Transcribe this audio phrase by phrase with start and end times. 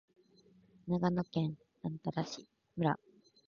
[0.87, 1.91] 長野県喬
[2.23, 2.97] 木村